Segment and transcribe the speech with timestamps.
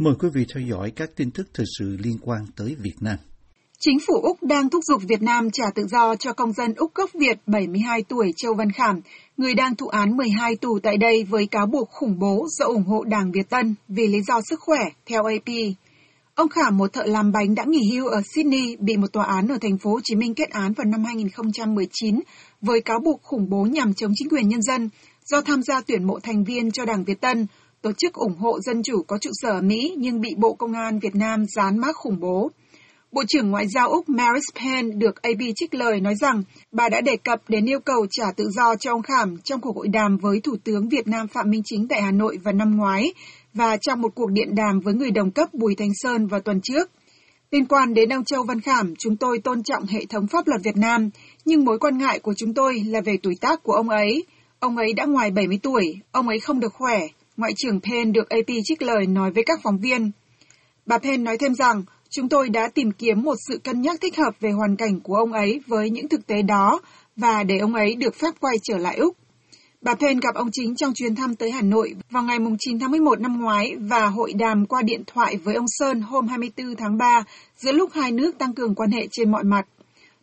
[0.00, 3.16] Mời quý vị theo dõi các tin tức thời sự liên quan tới Việt Nam.
[3.80, 6.94] Chính phủ Úc đang thúc giục Việt Nam trả tự do cho công dân Úc
[6.94, 9.00] gốc Việt 72 tuổi Châu Văn Khảm,
[9.36, 12.84] người đang thụ án 12 tù tại đây với cáo buộc khủng bố do ủng
[12.84, 15.54] hộ Đảng Việt Tân vì lý do sức khỏe, theo AP.
[16.34, 19.48] Ông Khảm, một thợ làm bánh đã nghỉ hưu ở Sydney, bị một tòa án
[19.48, 22.20] ở thành phố Hồ Chí Minh kết án vào năm 2019
[22.60, 24.88] với cáo buộc khủng bố nhằm chống chính quyền nhân dân
[25.24, 27.46] do tham gia tuyển mộ thành viên cho Đảng Việt Tân,
[27.82, 30.72] tổ chức ủng hộ dân chủ có trụ sở ở Mỹ nhưng bị Bộ Công
[30.72, 32.50] an Việt Nam dán mác khủng bố.
[33.12, 37.00] Bộ trưởng Ngoại giao Úc Maris Payne được AP trích lời nói rằng bà đã
[37.00, 40.16] đề cập đến yêu cầu trả tự do cho ông Khảm trong cuộc hội đàm
[40.16, 43.14] với Thủ tướng Việt Nam Phạm Minh Chính tại Hà Nội vào năm ngoái
[43.54, 46.60] và trong một cuộc điện đàm với người đồng cấp Bùi Thanh Sơn vào tuần
[46.60, 46.90] trước.
[47.50, 50.60] Liên quan đến ông Châu Văn Khảm, chúng tôi tôn trọng hệ thống pháp luật
[50.64, 51.10] Việt Nam,
[51.44, 54.24] nhưng mối quan ngại của chúng tôi là về tuổi tác của ông ấy.
[54.58, 57.08] Ông ấy đã ngoài 70 tuổi, ông ấy không được khỏe,
[57.40, 60.10] Ngoại trưởng Penn được AP trích lời nói với các phóng viên.
[60.86, 64.16] Bà Penn nói thêm rằng, chúng tôi đã tìm kiếm một sự cân nhắc thích
[64.16, 66.80] hợp về hoàn cảnh của ông ấy với những thực tế đó
[67.16, 69.16] và để ông ấy được phép quay trở lại Úc.
[69.80, 72.90] Bà Penn gặp ông chính trong chuyến thăm tới Hà Nội vào ngày 9 tháng
[72.90, 76.98] 11 năm ngoái và hội đàm qua điện thoại với ông Sơn hôm 24 tháng
[76.98, 77.24] 3
[77.56, 79.66] giữa lúc hai nước tăng cường quan hệ trên mọi mặt.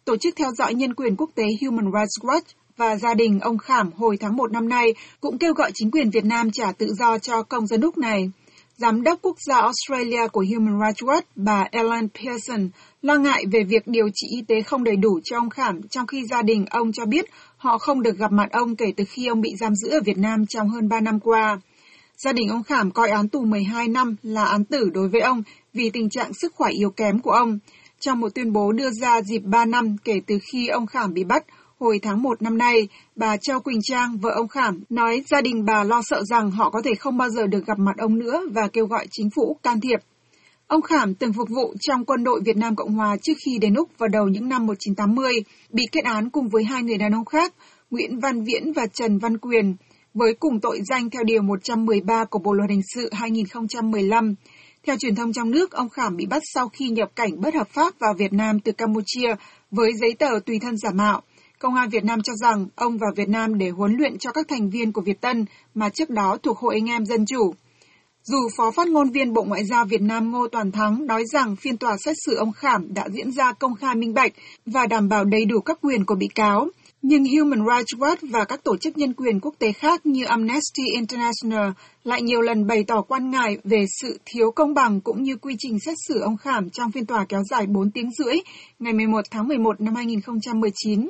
[0.05, 3.57] Tổ chức theo dõi nhân quyền quốc tế Human Rights Watch và gia đình ông
[3.57, 6.87] Khảm hồi tháng 1 năm nay cũng kêu gọi chính quyền Việt Nam trả tự
[6.99, 8.31] do cho công dân Úc này.
[8.77, 12.69] Giám đốc quốc gia Australia của Human Rights Watch, bà Ellen Pearson,
[13.01, 16.07] lo ngại về việc điều trị y tế không đầy đủ cho ông Khảm, trong
[16.07, 17.25] khi gia đình ông cho biết
[17.57, 20.17] họ không được gặp mặt ông kể từ khi ông bị giam giữ ở Việt
[20.17, 21.59] Nam trong hơn 3 năm qua.
[22.17, 25.43] Gia đình ông Khảm coi án tù 12 năm là án tử đối với ông
[25.73, 27.59] vì tình trạng sức khỏe yếu kém của ông.
[27.99, 31.23] Trong một tuyên bố đưa ra dịp 3 năm kể từ khi ông Khảm bị
[31.23, 31.43] bắt,
[31.79, 35.65] Hồi tháng 1 năm nay, bà Châu Quỳnh Trang, vợ ông Khảm, nói gia đình
[35.65, 38.41] bà lo sợ rằng họ có thể không bao giờ được gặp mặt ông nữa
[38.51, 39.99] và kêu gọi chính phủ can thiệp.
[40.67, 43.73] Ông Khảm từng phục vụ trong quân đội Việt Nam Cộng Hòa trước khi đến
[43.73, 45.33] Úc vào đầu những năm 1980,
[45.69, 47.53] bị kết án cùng với hai người đàn ông khác,
[47.91, 49.75] Nguyễn Văn Viễn và Trần Văn Quyền,
[50.13, 54.35] với cùng tội danh theo Điều 113 của Bộ Luật Hình sự 2015.
[54.85, 57.67] Theo truyền thông trong nước, ông Khảm bị bắt sau khi nhập cảnh bất hợp
[57.69, 59.35] pháp vào Việt Nam từ Campuchia
[59.71, 61.21] với giấy tờ tùy thân giả mạo.
[61.59, 64.47] Công an Việt Nam cho rằng ông vào Việt Nam để huấn luyện cho các
[64.49, 65.45] thành viên của Việt Tân
[65.75, 67.53] mà trước đó thuộc Hội Anh em Dân Chủ.
[68.23, 71.55] Dù Phó phát ngôn viên Bộ Ngoại giao Việt Nam Ngô Toàn Thắng nói rằng
[71.55, 74.31] phiên tòa xét xử ông Khảm đã diễn ra công khai minh bạch
[74.65, 76.67] và đảm bảo đầy đủ các quyền của bị cáo,
[77.01, 80.83] nhưng Human Rights Watch và các tổ chức nhân quyền quốc tế khác như Amnesty
[80.93, 81.69] International
[82.03, 85.55] lại nhiều lần bày tỏ quan ngại về sự thiếu công bằng cũng như quy
[85.59, 88.35] trình xét xử ông Khảm trong phiên tòa kéo dài 4 tiếng rưỡi
[88.79, 91.09] ngày 11 tháng 11 năm 2019.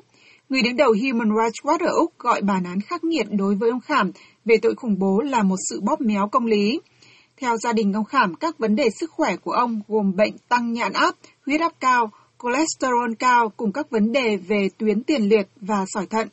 [0.50, 3.70] Người đứng đầu Human Rights Watch ở Úc gọi bản án khắc nghiệt đối với
[3.70, 4.12] ông Khảm
[4.46, 6.80] về tội khủng bố là một sự bóp méo công lý.
[7.38, 10.74] Theo gia đình ông Khảm, các vấn đề sức khỏe của ông gồm bệnh tăng
[10.74, 11.16] nhãn áp,
[11.46, 12.12] huyết áp cao,
[12.44, 16.28] cholesterol cao cùng các vấn đề về tuyến tiền liệt và sỏi thận.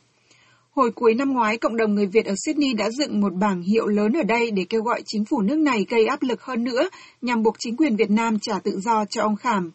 [0.71, 3.87] Hồi cuối năm ngoái, cộng đồng người Việt ở Sydney đã dựng một bảng hiệu
[3.87, 6.89] lớn ở đây để kêu gọi chính phủ nước này gây áp lực hơn nữa
[7.21, 9.71] nhằm buộc chính quyền Việt Nam trả tự do cho ông Khảm.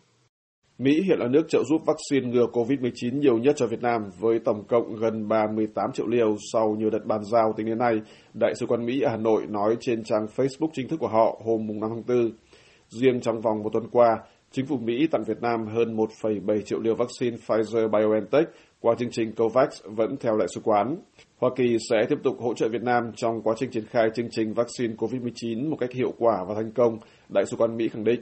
[0.83, 4.39] Mỹ hiện là nước trợ giúp vaccine ngừa COVID-19 nhiều nhất cho Việt Nam với
[4.39, 7.95] tổng cộng gần 38 triệu liều sau nhiều đợt bàn giao tính đến nay,
[8.35, 11.41] Đại sứ quán Mỹ ở Hà Nội nói trên trang Facebook chính thức của họ
[11.45, 12.31] hôm 5 tháng 4.
[12.89, 14.19] Riêng trong vòng một tuần qua,
[14.53, 18.45] chính phủ Mỹ tặng Việt Nam hơn 1,7 triệu liều vaccine Pfizer-BioNTech
[18.81, 20.97] qua chương trình COVAX vẫn theo đại sứ quán.
[21.39, 24.31] Hoa Kỳ sẽ tiếp tục hỗ trợ Việt Nam trong quá trình triển khai chương
[24.31, 26.99] trình vaccine COVID-19 một cách hiệu quả và thành công,
[27.29, 28.21] đại sứ quán Mỹ khẳng định.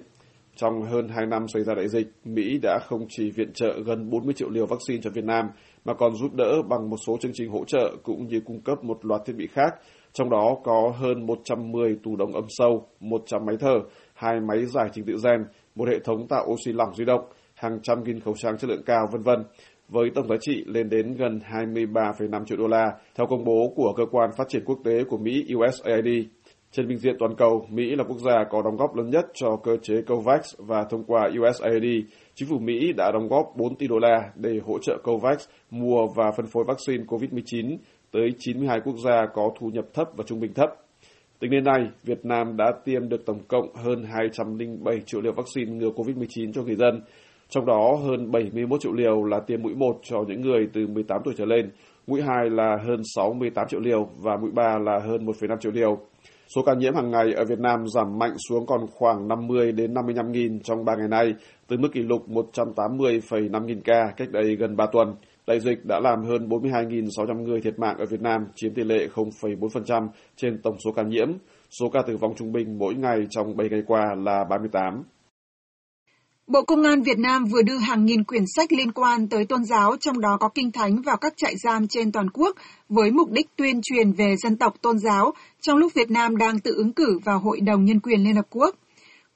[0.61, 4.11] Trong hơn 2 năm xảy ra đại dịch, Mỹ đã không chỉ viện trợ gần
[4.11, 5.51] 40 triệu liều vaccine cho Việt Nam,
[5.85, 8.85] mà còn giúp đỡ bằng một số chương trình hỗ trợ cũng như cung cấp
[8.85, 9.75] một loạt thiết bị khác,
[10.13, 13.81] trong đó có hơn 110 tủ đông âm sâu, 100 máy thở,
[14.15, 17.25] hai máy giải trình tự gen, một hệ thống tạo oxy lỏng di động,
[17.55, 19.45] hàng trăm nghìn khẩu trang chất lượng cao, vân vân
[19.89, 23.93] với tổng giá trị lên đến gần 23,5 triệu đô la, theo công bố của
[23.97, 26.27] Cơ quan Phát triển Quốc tế của Mỹ USAID.
[26.73, 29.56] Trên bình diện toàn cầu, Mỹ là quốc gia có đóng góp lớn nhất cho
[29.56, 32.05] cơ chế COVAX và thông qua USAID,
[32.35, 36.06] chính phủ Mỹ đã đóng góp 4 tỷ đô la để hỗ trợ COVAX mua
[36.17, 37.76] và phân phối vaccine COVID-19
[38.12, 40.70] tới 92 quốc gia có thu nhập thấp và trung bình thấp.
[41.41, 45.73] Tính đến nay, Việt Nam đã tiêm được tổng cộng hơn 207 triệu liều vaccine
[45.73, 47.00] ngừa COVID-19 cho người dân,
[47.49, 51.20] trong đó hơn 71 triệu liều là tiêm mũi 1 cho những người từ 18
[51.25, 51.70] tuổi trở lên,
[52.06, 55.99] mũi 2 là hơn 68 triệu liều và mũi 3 là hơn 1,5 triệu liều.
[56.55, 59.95] Số ca nhiễm hàng ngày ở Việt Nam giảm mạnh xuống còn khoảng 50 đến
[59.95, 61.35] 55 nghìn trong 3 ngày nay,
[61.67, 65.15] từ mức kỷ lục 180,5 nghìn ca cách đây gần 3 tuần.
[65.47, 69.09] Đại dịch đã làm hơn 42.600 người thiệt mạng ở Việt Nam, chiếm tỷ lệ
[69.15, 71.29] 0,4% trên tổng số ca nhiễm.
[71.71, 75.03] Số ca tử vong trung bình mỗi ngày trong 7 ngày qua là 38.
[76.49, 79.65] Bộ Công an Việt Nam vừa đưa hàng nghìn quyển sách liên quan tới tôn
[79.65, 82.56] giáo, trong đó có kinh thánh vào các trại giam trên toàn quốc,
[82.89, 86.59] với mục đích tuyên truyền về dân tộc tôn giáo, trong lúc Việt Nam đang
[86.59, 88.75] tự ứng cử vào Hội đồng Nhân quyền Liên Hợp Quốc.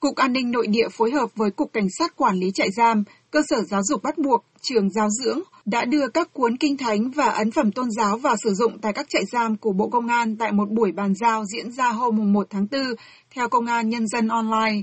[0.00, 3.04] Cục An ninh Nội địa phối hợp với Cục Cảnh sát Quản lý trại giam,
[3.30, 7.10] cơ sở giáo dục bắt buộc, trường giáo dưỡng đã đưa các cuốn kinh thánh
[7.10, 10.06] và ấn phẩm tôn giáo vào sử dụng tại các trại giam của Bộ Công
[10.06, 12.80] an tại một buổi bàn giao diễn ra hôm 1 tháng 4
[13.34, 14.82] theo Công an Nhân dân Online.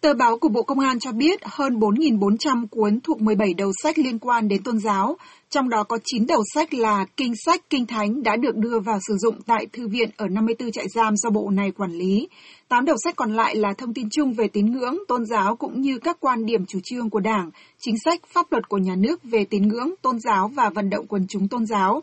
[0.00, 3.98] Tờ báo của Bộ Công an cho biết hơn 4.400 cuốn thuộc 17 đầu sách
[3.98, 5.16] liên quan đến tôn giáo,
[5.50, 8.98] trong đó có 9 đầu sách là kinh sách, kinh thánh đã được đưa vào
[9.08, 12.28] sử dụng tại thư viện ở 54 trại giam do bộ này quản lý.
[12.68, 15.80] 8 đầu sách còn lại là thông tin chung về tín ngưỡng, tôn giáo cũng
[15.80, 19.24] như các quan điểm chủ trương của Đảng, chính sách, pháp luật của nhà nước
[19.24, 22.02] về tín ngưỡng, tôn giáo và vận động quần chúng tôn giáo.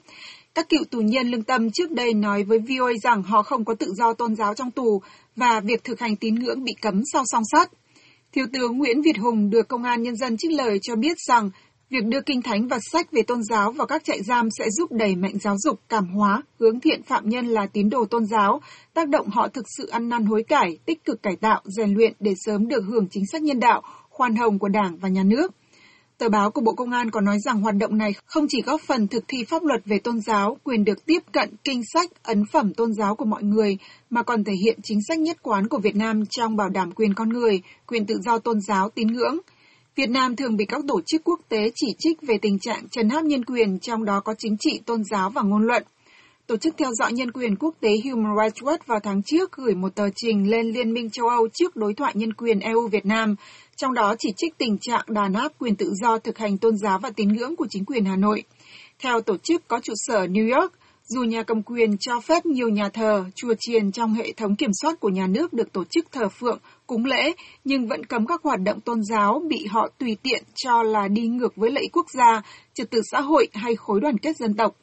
[0.56, 3.74] Các cựu tù nhân lương tâm trước đây nói với VOA rằng họ không có
[3.74, 5.01] tự do tôn giáo trong tù
[5.36, 7.71] và việc thực hành tín ngưỡng bị cấm sau song sắt.
[8.36, 11.50] Thiếu tướng Nguyễn Việt Hùng được Công an Nhân dân trích lời cho biết rằng
[11.90, 14.92] việc đưa kinh thánh và sách về tôn giáo vào các trại giam sẽ giúp
[14.92, 18.62] đẩy mạnh giáo dục, cảm hóa, hướng thiện phạm nhân là tín đồ tôn giáo,
[18.94, 22.14] tác động họ thực sự ăn năn hối cải, tích cực cải tạo, rèn luyện
[22.20, 25.52] để sớm được hưởng chính sách nhân đạo, khoan hồng của Đảng và Nhà nước.
[26.17, 28.81] Tờ báo của Bộ Công an còn nói rằng hoạt động này không chỉ góp
[28.81, 32.44] phần thực thi pháp luật về tôn giáo, quyền được tiếp cận kinh sách, ấn
[32.51, 33.77] phẩm tôn giáo của mọi người,
[34.09, 37.13] mà còn thể hiện chính sách nhất quán của Việt Nam trong bảo đảm quyền
[37.13, 39.38] con người, quyền tự do tôn giáo, tín ngưỡng.
[39.95, 43.09] Việt Nam thường bị các tổ chức quốc tế chỉ trích về tình trạng trấn
[43.09, 45.83] áp nhân quyền, trong đó có chính trị, tôn giáo và ngôn luận.
[46.47, 49.75] Tổ chức theo dõi nhân quyền quốc tế Human Rights Watch vào tháng trước gửi
[49.75, 53.06] một tờ trình lên Liên minh châu Âu trước đối thoại nhân quyền EU Việt
[53.06, 53.36] Nam,
[53.75, 57.00] trong đó chỉ trích tình trạng đàn áp quyền tự do thực hành tôn giáo
[57.00, 58.44] và tín ngưỡng của chính quyền Hà Nội.
[59.00, 60.74] Theo tổ chức có trụ sở New York,
[61.07, 64.71] dù nhà cầm quyền cho phép nhiều nhà thờ, chùa chiền trong hệ thống kiểm
[64.81, 67.33] soát của nhà nước được tổ chức thờ phượng, cúng lễ,
[67.63, 71.27] nhưng vẫn cấm các hoạt động tôn giáo bị họ tùy tiện cho là đi
[71.27, 72.41] ngược với lợi ích quốc gia,
[72.74, 74.75] trật tự xã hội hay khối đoàn kết dân tộc.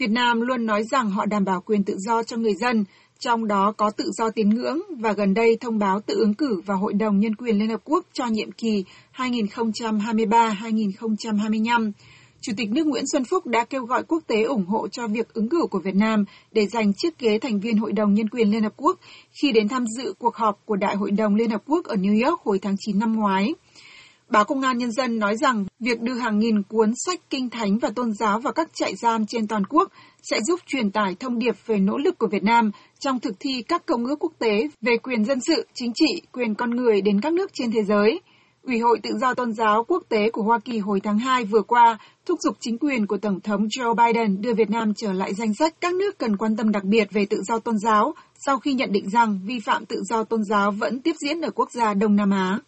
[0.00, 2.84] Việt Nam luôn nói rằng họ đảm bảo quyền tự do cho người dân,
[3.18, 6.60] trong đó có tự do tín ngưỡng và gần đây thông báo tự ứng cử
[6.66, 8.84] vào Hội đồng Nhân quyền Liên Hợp Quốc cho nhiệm kỳ
[9.16, 11.92] 2023-2025.
[12.40, 15.34] Chủ tịch nước Nguyễn Xuân Phúc đã kêu gọi quốc tế ủng hộ cho việc
[15.34, 18.50] ứng cử của Việt Nam để giành chiếc ghế thành viên Hội đồng Nhân quyền
[18.50, 18.98] Liên Hợp Quốc
[19.42, 22.28] khi đến tham dự cuộc họp của Đại hội đồng Liên Hợp Quốc ở New
[22.28, 23.54] York hồi tháng 9 năm ngoái.
[24.30, 27.78] Báo Công an Nhân dân nói rằng việc đưa hàng nghìn cuốn sách kinh thánh
[27.78, 29.92] và tôn giáo vào các trại giam trên toàn quốc
[30.22, 33.62] sẽ giúp truyền tải thông điệp về nỗ lực của Việt Nam trong thực thi
[33.68, 37.20] các công ước quốc tế về quyền dân sự, chính trị, quyền con người đến
[37.20, 38.20] các nước trên thế giới.
[38.62, 41.62] Ủy hội Tự do Tôn giáo Quốc tế của Hoa Kỳ hồi tháng 2 vừa
[41.62, 45.34] qua thúc giục chính quyền của Tổng thống Joe Biden đưa Việt Nam trở lại
[45.34, 48.14] danh sách các nước cần quan tâm đặc biệt về tự do tôn giáo
[48.46, 51.50] sau khi nhận định rằng vi phạm tự do tôn giáo vẫn tiếp diễn ở
[51.50, 52.58] quốc gia Đông Nam Á.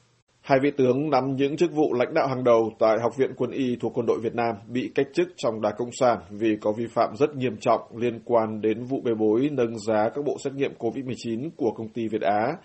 [0.43, 3.50] Hai vị tướng nắm những chức vụ lãnh đạo hàng đầu tại Học viện Quân
[3.50, 6.73] y thuộc Quân đội Việt Nam bị cách chức trong Đảng Cộng sản vì có
[6.73, 10.37] vi phạm rất nghiêm trọng liên quan đến vụ bê bối nâng giá các bộ
[10.44, 12.56] xét nghiệm COVID-19 của công ty Việt Á.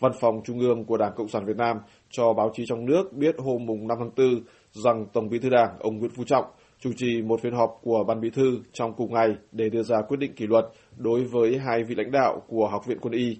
[0.00, 1.76] Văn phòng Trung ương của Đảng Cộng sản Việt Nam
[2.10, 4.42] cho báo chí trong nước biết hôm 5 tháng 4
[4.72, 6.44] rằng Tổng bí thư Đảng ông Nguyễn Phú Trọng
[6.80, 9.96] chủ trì một phiên họp của Ban Bí thư trong cùng ngày để đưa ra
[10.08, 10.64] quyết định kỷ luật
[10.96, 13.38] đối với hai vị lãnh đạo của Học viện Quân y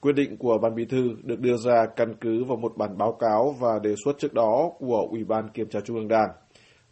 [0.00, 3.12] Quyết định của Ban Bí thư được đưa ra căn cứ vào một bản báo
[3.12, 6.28] cáo và đề xuất trước đó của Ủy ban Kiểm tra Trung ương Đảng.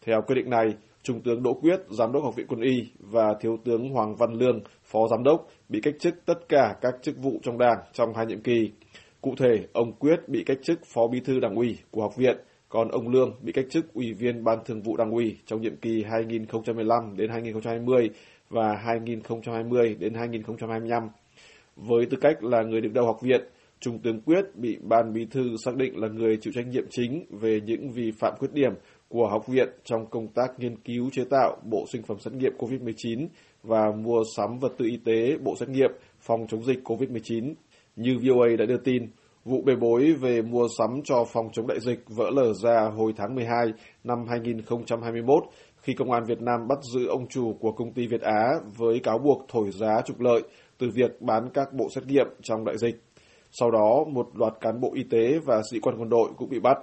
[0.07, 0.67] Theo quyết định này,
[1.03, 4.33] Trung tướng Đỗ Quyết, Giám đốc Học viện Quân y và Thiếu tướng Hoàng Văn
[4.33, 8.15] Lương, Phó Giám đốc bị cách chức tất cả các chức vụ trong Đảng trong
[8.15, 8.71] hai nhiệm kỳ.
[9.21, 12.37] Cụ thể, ông Quyết bị cách chức Phó Bí thư Đảng ủy của học viện,
[12.69, 15.77] còn ông Lương bị cách chức Ủy viên Ban Thường vụ Đảng ủy trong nhiệm
[15.77, 18.11] kỳ 2015 đến 2020
[18.51, 21.09] và 2020 đến 2025.
[21.77, 23.41] Với tư cách là người đứng đầu học viện,
[23.81, 27.25] Trung tướng Quyết bị Ban Bí thư xác định là người chịu trách nhiệm chính
[27.31, 28.73] về những vi phạm khuyết điểm
[29.09, 32.53] của học viện trong công tác nghiên cứu chế tạo bộ sinh phẩm xét nghiệm
[32.59, 33.27] COVID-19
[33.63, 35.91] và mua sắm vật tư y tế, bộ xét nghiệm
[36.21, 37.55] phòng chống dịch COVID-19.
[37.97, 39.03] Như VOA đã đưa tin,
[39.45, 43.13] vụ bê bối về mua sắm cho phòng chống đại dịch vỡ lở ra hồi
[43.17, 43.67] tháng 12
[44.05, 45.45] năm 2021
[45.87, 48.99] khi Công an Việt Nam bắt giữ ông chủ của công ty Việt Á với
[48.99, 50.43] cáo buộc thổi giá trục lợi
[50.79, 53.03] từ việc bán các bộ xét nghiệm trong đại dịch.
[53.51, 56.61] Sau đó, một loạt cán bộ y tế và sĩ quan quân đội cũng bị
[56.61, 56.79] bắt.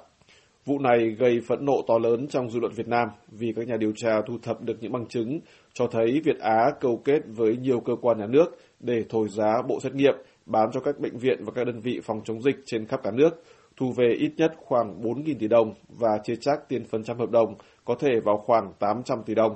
[0.66, 3.78] Vụ này gây phẫn nộ to lớn trong dư luận Việt Nam vì các nhà
[3.78, 5.40] điều tra thu thập được những bằng chứng
[5.74, 8.46] cho thấy Việt Á câu kết với nhiều cơ quan nhà nước
[8.80, 12.02] để thổi giá bộ xét nghiệm bán cho các bệnh viện và các đơn vị
[12.04, 13.44] phòng chống dịch trên khắp cả nước,
[13.78, 17.32] thu về ít nhất khoảng 4.000 tỷ đồng và chia chắc tiền phần trăm hợp
[17.32, 19.56] đồng có thể vào khoảng 800 tỷ đồng.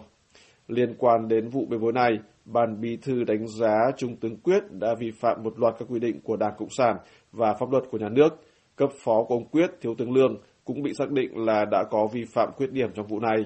[0.67, 4.63] Liên quan đến vụ bê bối này, Ban Bí thư đánh giá Trung tướng Quyết
[4.71, 6.97] đã vi phạm một loạt các quy định của Đảng Cộng sản
[7.31, 8.29] và pháp luật của nhà nước.
[8.75, 12.07] Cấp phó của ông Quyết, Thiếu tướng Lương, cũng bị xác định là đã có
[12.13, 13.37] vi phạm khuyết điểm trong vụ này.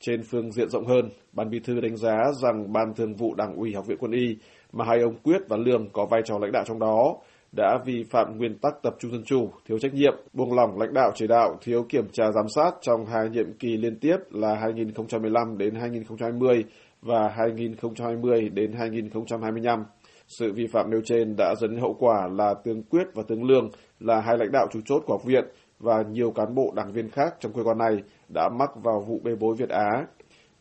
[0.00, 3.56] Trên phương diện rộng hơn, Ban Bí thư đánh giá rằng Ban Thường vụ Đảng
[3.56, 4.36] ủy Học viện Quân y
[4.72, 7.16] mà hai ông Quyết và Lương có vai trò lãnh đạo trong đó
[7.56, 10.94] đã vi phạm nguyên tắc tập trung dân chủ, thiếu trách nhiệm, buông lỏng lãnh
[10.94, 14.54] đạo chỉ đạo, thiếu kiểm tra giám sát trong hai nhiệm kỳ liên tiếp là
[14.54, 16.64] 2015 đến 2020
[17.02, 19.84] và 2020 đến 2025.
[20.26, 23.44] Sự vi phạm nêu trên đã dẫn đến hậu quả là tướng Quyết và tướng
[23.44, 23.70] Lương
[24.00, 25.44] là hai lãnh đạo chủ chốt của học viện
[25.78, 28.02] và nhiều cán bộ đảng viên khác trong cơ quan này
[28.34, 30.06] đã mắc vào vụ bê bối Việt Á.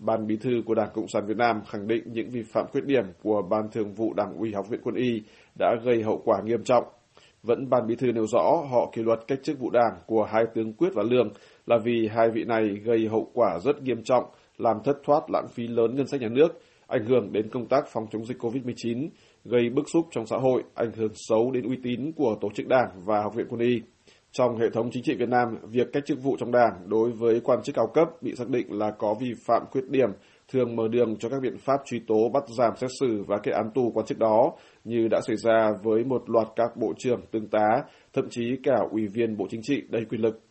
[0.06, 2.86] Ban Bí thư của Đảng Cộng sản Việt Nam khẳng định những vi phạm khuyết
[2.86, 5.22] điểm của Ban Thường vụ Đảng ủy Học viện Quân y
[5.60, 6.84] đã gây hậu quả nghiêm trọng.
[7.44, 10.44] Vẫn Ban Bí thư nêu rõ họ kỷ luật cách chức vụ đảng của hai
[10.56, 11.30] tướng Quyết và Lương
[11.66, 14.24] là vì hai vị này gây hậu quả rất nghiêm trọng,
[14.58, 16.48] làm thất thoát lãng phí lớn ngân sách nhà nước,
[16.88, 19.10] ảnh hưởng đến công tác phòng chống dịch COVID-19,
[19.46, 22.68] gây bức xúc trong xã hội, ảnh hưởng xấu đến uy tín của tổ chức
[22.68, 23.82] đảng và Học viện Quân y.
[24.34, 27.42] Trong hệ thống chính trị Việt Nam, việc cách chức vụ trong đảng đối với
[27.44, 30.10] quan chức cao cấp bị xác định là có vi phạm khuyết điểm,
[30.52, 33.52] thường mở đường cho các biện pháp truy tố bắt giảm xét xử và kết
[33.52, 37.22] án tù quan chức đó, như đã xảy ra với một loạt các bộ trưởng,
[37.32, 40.42] tướng tá, thậm chí cả ủy viên Bộ Chính trị đầy quyền lực.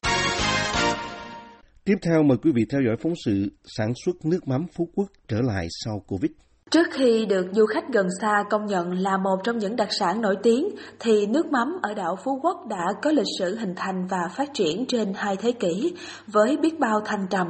[1.85, 5.07] Tiếp theo mời quý vị theo dõi phóng sự sản xuất nước mắm Phú Quốc
[5.29, 6.31] trở lại sau Covid.
[6.73, 10.21] Trước khi được du khách gần xa công nhận là một trong những đặc sản
[10.21, 10.69] nổi tiếng,
[11.01, 14.55] thì nước mắm ở đảo Phú Quốc đã có lịch sử hình thành và phát
[14.55, 15.95] triển trên hai thế kỷ
[16.27, 17.47] với biết bao thăng trầm.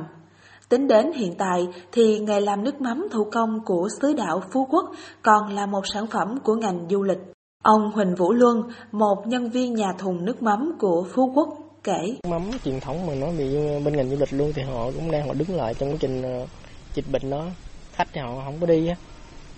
[0.69, 4.67] Tính đến hiện tại thì nghề làm nước mắm thủ công của xứ đảo Phú
[4.71, 4.85] Quốc
[5.23, 7.19] còn là một sản phẩm của ngành du lịch.
[7.63, 8.63] Ông Huỳnh Vũ Luân,
[8.93, 11.49] một nhân viên nhà thùng nước mắm của Phú Quốc,
[11.85, 12.17] kể.
[12.29, 15.27] Mắm truyền thống mà nói bị bên ngành du lịch luôn thì họ cũng đang
[15.27, 16.47] họ đứng lại trong quá trình ờ,
[16.95, 17.45] dịch bệnh đó.
[17.93, 18.95] Khách thì họ không có đi á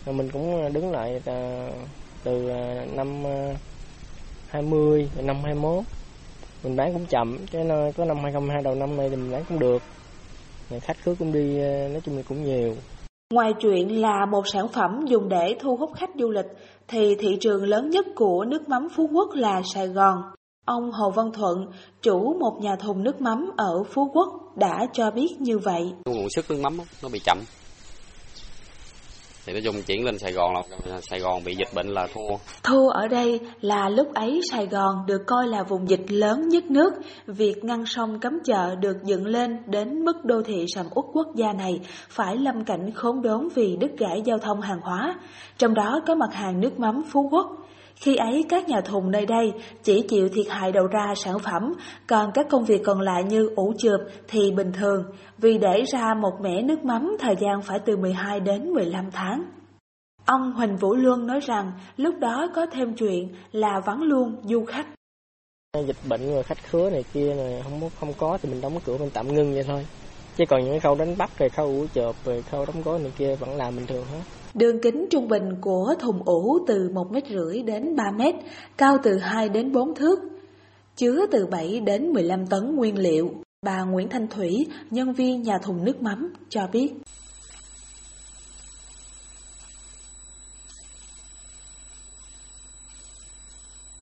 [0.07, 1.21] rồi mình cũng đứng lại
[2.25, 2.51] từ
[2.95, 3.25] năm
[4.49, 5.85] 20 năm 21
[6.65, 9.59] mình bán cũng chậm cái có năm 2022 đầu năm này thì mình bán cũng
[9.59, 9.83] được
[10.81, 11.59] khách khứa cũng đi
[11.89, 12.75] nói chung là cũng nhiều
[13.35, 16.47] Ngoài chuyện là một sản phẩm dùng để thu hút khách du lịch,
[16.89, 20.23] thì thị trường lớn nhất của nước mắm Phú Quốc là Sài Gòn.
[20.65, 21.67] Ông Hồ Văn Thuận,
[22.03, 25.93] chủ một nhà thùng nước mắm ở Phú Quốc, đã cho biết như vậy.
[26.07, 27.39] Nguồn sức nước mắm nó bị chậm,
[29.47, 32.37] thì nói chung chuyển lên Sài Gòn là Sài Gòn bị dịch bệnh là thua.
[32.63, 36.65] Thua ở đây là lúc ấy Sài Gòn được coi là vùng dịch lớn nhất
[36.65, 36.95] nước.
[37.27, 41.27] Việc ngăn sông cấm chợ được dựng lên đến mức đô thị sầm uất quốc
[41.35, 45.15] gia này phải lâm cảnh khốn đốn vì đứt gãy giao thông hàng hóa.
[45.59, 47.47] Trong đó có mặt hàng nước mắm Phú Quốc.
[47.97, 51.73] Khi ấy các nhà thùng nơi đây chỉ chịu thiệt hại đầu ra sản phẩm,
[52.07, 55.05] còn các công việc còn lại như ủ chượp thì bình thường,
[55.39, 59.45] vì để ra một mẻ nước mắm thời gian phải từ 12 đến 15 tháng.
[60.27, 64.65] Ông Huỳnh Vũ Luân nói rằng lúc đó có thêm chuyện là vắng luôn du
[64.65, 64.87] khách.
[65.87, 68.99] Dịch bệnh rồi khách khứa này kia này không không có thì mình đóng cửa
[68.99, 69.87] mình tạm ngưng vậy thôi.
[70.37, 73.13] Chứ còn những khâu đánh bắt rồi khâu ủ chợp rồi khâu đóng gói này
[73.19, 74.21] kia vẫn làm bình thường hết.
[74.55, 78.35] Đường kính trung bình của thùng ủ từ 1 mét rưỡi đến 3 mét,
[78.77, 80.21] cao từ 2 đến 4 thước,
[80.97, 83.31] chứa từ 7 đến 15 tấn nguyên liệu.
[83.63, 86.93] Bà Nguyễn Thanh Thủy, nhân viên nhà thùng nước mắm, cho biết.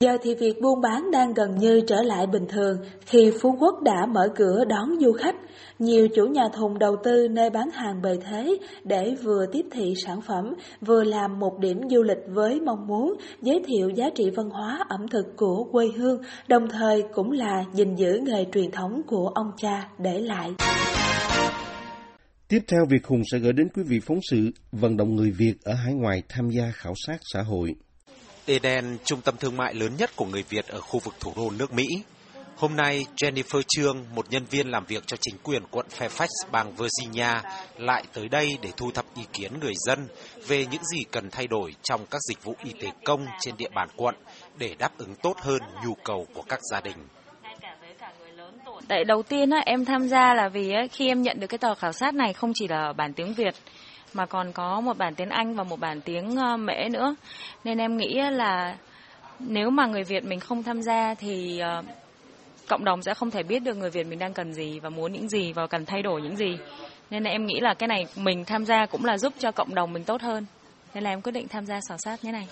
[0.03, 3.83] Giờ thì việc buôn bán đang gần như trở lại bình thường khi Phú Quốc
[3.83, 5.35] đã mở cửa đón du khách.
[5.79, 9.95] Nhiều chủ nhà thùng đầu tư nơi bán hàng bề thế để vừa tiếp thị
[10.07, 14.31] sản phẩm, vừa làm một điểm du lịch với mong muốn giới thiệu giá trị
[14.37, 18.71] văn hóa ẩm thực của quê hương, đồng thời cũng là gìn giữ nghề truyền
[18.71, 20.51] thống của ông cha để lại.
[22.49, 25.55] Tiếp theo, Việt Hùng sẽ gửi đến quý vị phóng sự vận động người Việt
[25.65, 27.75] ở hải ngoại tham gia khảo sát xã hội.
[28.47, 31.51] Eden, trung tâm thương mại lớn nhất của người Việt ở khu vực thủ đô
[31.51, 31.87] nước Mỹ.
[32.57, 36.75] Hôm nay, Jennifer Trương, một nhân viên làm việc cho chính quyền quận Fairfax, bang
[36.77, 37.41] Virginia,
[37.79, 40.09] lại tới đây để thu thập ý kiến người dân
[40.47, 43.69] về những gì cần thay đổi trong các dịch vụ y tế công trên địa
[43.75, 44.15] bàn quận
[44.59, 46.97] để đáp ứng tốt hơn nhu cầu của các gia đình.
[48.89, 51.93] Tại đầu tiên em tham gia là vì khi em nhận được cái tờ khảo
[51.93, 53.55] sát này không chỉ là bản tiếng Việt
[54.15, 57.15] mà còn có một bản tiếng Anh và một bản tiếng ờ, Mễ nữa.
[57.65, 58.77] Nên em nghĩ là
[59.39, 61.83] nếu mà người Việt mình không tham gia thì ờ,
[62.69, 65.13] cộng đồng sẽ không thể biết được người Việt mình đang cần gì và muốn
[65.13, 66.57] những gì và cần thay đổi những gì.
[67.11, 69.75] Nên là em nghĩ là cái này mình tham gia cũng là giúp cho cộng
[69.75, 70.47] đồng mình tốt hơn.
[70.95, 72.49] Nên là em quyết định tham gia khảo sát như này.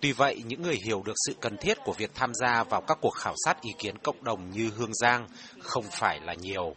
[0.00, 2.98] Tuy vậy, những người hiểu được sự cần thiết của việc tham gia vào các
[3.00, 5.26] cuộc khảo sát ý kiến cộng đồng như Hương Giang
[5.58, 6.74] không phải là nhiều.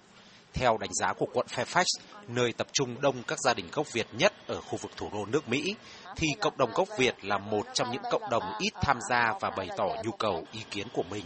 [0.54, 1.84] Theo đánh giá của quận Fairfax,
[2.28, 5.26] nơi tập trung đông các gia đình gốc Việt nhất ở khu vực thủ đô
[5.26, 5.76] nước Mỹ,
[6.16, 9.50] thì cộng đồng gốc Việt là một trong những cộng đồng ít tham gia và
[9.50, 11.26] bày tỏ nhu cầu ý kiến của mình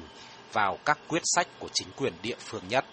[0.54, 2.86] vào các quyết sách của chính quyền địa phương nhất.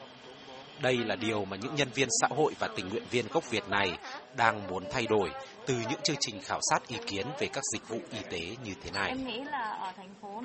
[0.82, 3.68] Đây là điều mà những nhân viên xã hội và tình nguyện viên gốc Việt
[3.68, 3.98] này
[4.36, 5.30] đang muốn thay đổi
[5.66, 8.74] từ những chương trình khảo sát ý kiến về các dịch vụ y tế như
[8.82, 9.08] thế này.
[9.08, 10.42] Em nghĩ là ở thành phố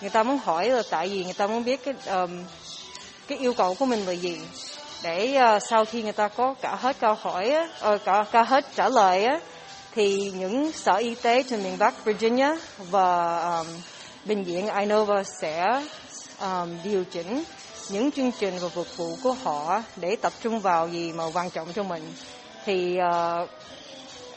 [0.00, 2.44] người ta muốn hỏi là tại vì người ta muốn biết cái um,
[3.28, 4.40] cái yêu cầu của mình là gì
[5.02, 7.54] để uh, sau khi người ta có cả hết câu hỏi
[7.92, 9.26] uh, cả, cả hết trả lời
[9.94, 12.48] thì những sở y tế trên miền Bắc Virginia
[12.90, 13.66] và um,
[14.24, 15.82] bệnh viện Inova sẽ
[16.40, 17.44] um, điều chỉnh
[17.90, 21.50] những chương trình và phục vụ của họ để tập trung vào gì mà quan
[21.50, 22.12] trọng cho mình.
[22.64, 23.48] Thì uh,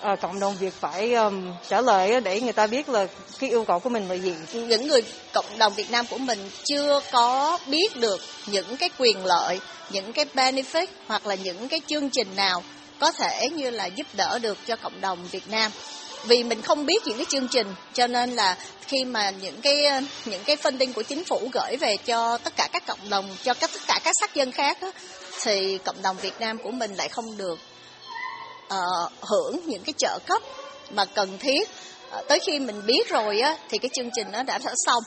[0.01, 3.07] à, cộng đồng Việt phải um, trả lời để người ta biết là
[3.39, 4.33] cái yêu cầu của mình là gì.
[4.53, 5.01] Những người
[5.33, 9.59] cộng đồng Việt Nam của mình chưa có biết được những cái quyền lợi,
[9.91, 12.63] những cái benefit hoặc là những cái chương trình nào
[12.99, 15.71] có thể như là giúp đỡ được cho cộng đồng Việt Nam
[16.25, 19.83] vì mình không biết những cái chương trình cho nên là khi mà những cái
[20.25, 23.53] những cái funding của chính phủ gửi về cho tất cả các cộng đồng cho
[23.53, 24.91] các tất cả các sắc dân khác đó,
[25.43, 27.59] thì cộng đồng Việt Nam của mình lại không được
[28.73, 30.41] uh, hưởng những cái trợ cấp
[30.91, 31.69] mà cần thiết
[32.19, 35.03] uh, tới khi mình biết rồi á thì cái chương trình nó đã đã xong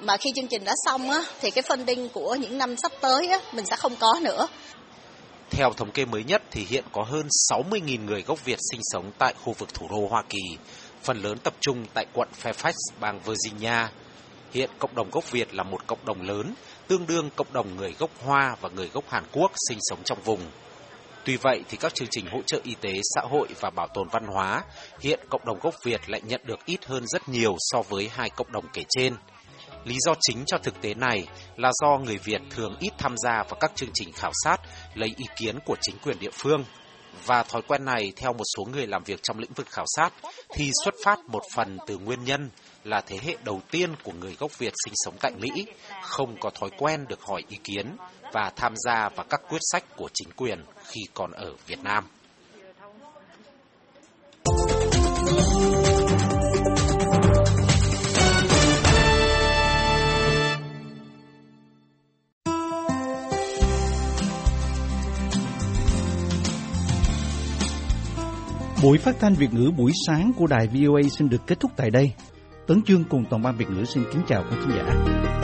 [0.00, 3.28] mà khi chương trình đã xong á thì cái funding của những năm sắp tới
[3.28, 4.46] á mình sẽ không có nữa
[5.50, 9.12] theo thống kê mới nhất thì hiện có hơn 60.000 người gốc Việt sinh sống
[9.18, 10.58] tại khu vực thủ đô Hoa Kỳ,
[11.02, 13.88] phần lớn tập trung tại quận Fairfax, bang Virginia.
[14.52, 16.54] Hiện cộng đồng gốc Việt là một cộng đồng lớn,
[16.88, 20.18] tương đương cộng đồng người gốc Hoa và người gốc Hàn Quốc sinh sống trong
[20.24, 20.40] vùng.
[21.24, 24.08] Tuy vậy thì các chương trình hỗ trợ y tế, xã hội và bảo tồn
[24.08, 24.62] văn hóa,
[25.00, 28.30] hiện cộng đồng gốc Việt lại nhận được ít hơn rất nhiều so với hai
[28.30, 29.14] cộng đồng kể trên.
[29.84, 31.26] Lý do chính cho thực tế này
[31.56, 34.56] là do người Việt thường ít tham gia vào các chương trình khảo sát
[34.94, 36.64] lấy ý kiến của chính quyền địa phương.
[37.26, 40.10] Và thói quen này theo một số người làm việc trong lĩnh vực khảo sát
[40.54, 42.50] thì xuất phát một phần từ nguyên nhân
[42.84, 45.66] là thế hệ đầu tiên của người gốc Việt sinh sống tại Mỹ
[46.02, 47.96] không có thói quen được hỏi ý kiến
[48.32, 52.04] và tham gia vào các quyết sách của chính quyền khi còn ở Việt Nam.
[68.84, 71.90] Buổi phát thanh Việt ngữ buổi sáng của đài VOA xin được kết thúc tại
[71.90, 72.12] đây.
[72.66, 75.43] Tấn Chương cùng toàn ban Việt ngữ xin kính chào quý khán giả.